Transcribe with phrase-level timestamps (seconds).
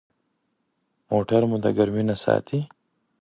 [1.11, 2.59] موټر مو د ګرمي نه ساتي.